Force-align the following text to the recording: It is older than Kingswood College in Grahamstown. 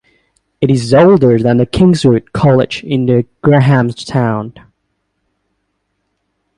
It 0.61 0.71
is 0.71 0.95
older 0.95 1.37
than 1.37 1.63
Kingswood 1.67 2.33
College 2.33 2.83
in 2.83 3.05
Grahamstown. 3.43 4.55